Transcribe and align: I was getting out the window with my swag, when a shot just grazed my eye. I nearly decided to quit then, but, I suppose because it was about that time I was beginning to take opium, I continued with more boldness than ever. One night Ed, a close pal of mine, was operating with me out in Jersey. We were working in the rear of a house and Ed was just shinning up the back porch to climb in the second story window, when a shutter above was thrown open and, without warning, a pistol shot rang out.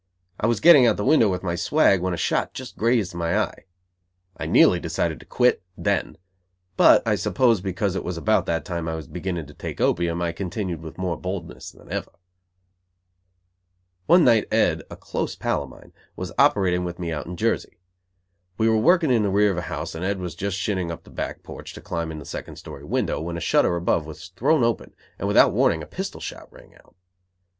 I 0.39 0.47
was 0.47 0.59
getting 0.61 0.87
out 0.87 0.97
the 0.97 1.05
window 1.05 1.29
with 1.29 1.43
my 1.43 1.53
swag, 1.53 2.01
when 2.01 2.11
a 2.11 2.17
shot 2.17 2.55
just 2.55 2.75
grazed 2.75 3.13
my 3.13 3.37
eye. 3.37 3.65
I 4.35 4.47
nearly 4.47 4.79
decided 4.79 5.19
to 5.19 5.27
quit 5.27 5.61
then, 5.77 6.17
but, 6.75 7.07
I 7.07 7.13
suppose 7.13 7.61
because 7.61 7.95
it 7.95 8.03
was 8.03 8.17
about 8.17 8.47
that 8.47 8.65
time 8.65 8.87
I 8.87 8.95
was 8.95 9.05
beginning 9.07 9.45
to 9.45 9.53
take 9.53 9.79
opium, 9.79 10.19
I 10.19 10.31
continued 10.31 10.81
with 10.81 10.97
more 10.97 11.17
boldness 11.17 11.69
than 11.69 11.91
ever. 11.91 12.11
One 14.07 14.23
night 14.23 14.51
Ed, 14.51 14.81
a 14.89 14.95
close 14.95 15.35
pal 15.35 15.61
of 15.61 15.69
mine, 15.69 15.93
was 16.15 16.31
operating 16.35 16.83
with 16.83 16.97
me 16.97 17.11
out 17.13 17.27
in 17.27 17.37
Jersey. 17.37 17.77
We 18.57 18.67
were 18.67 18.79
working 18.79 19.11
in 19.11 19.21
the 19.21 19.29
rear 19.29 19.51
of 19.51 19.57
a 19.59 19.69
house 19.69 19.93
and 19.93 20.03
Ed 20.03 20.17
was 20.17 20.33
just 20.33 20.57
shinning 20.57 20.89
up 20.89 21.03
the 21.03 21.11
back 21.11 21.43
porch 21.43 21.75
to 21.75 21.79
climb 21.81 22.09
in 22.11 22.17
the 22.17 22.25
second 22.25 22.55
story 22.55 22.83
window, 22.85 23.21
when 23.21 23.37
a 23.37 23.39
shutter 23.39 23.75
above 23.75 24.07
was 24.07 24.29
thrown 24.29 24.63
open 24.63 24.95
and, 25.19 25.27
without 25.27 25.53
warning, 25.53 25.83
a 25.83 25.85
pistol 25.85 26.19
shot 26.19 26.51
rang 26.51 26.73
out. 26.73 26.95